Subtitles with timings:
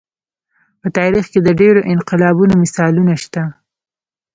[0.81, 3.43] په تاریخ کې د ډېرو انقلابونو مثالونه شته.